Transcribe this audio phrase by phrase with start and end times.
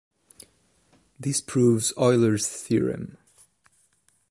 [1.19, 3.19] This proves Euler's theorem.